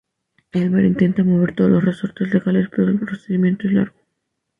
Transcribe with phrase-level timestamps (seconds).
[0.51, 3.99] Elmer intenta mover todos los resortes legales, pero el procedimiento es largo.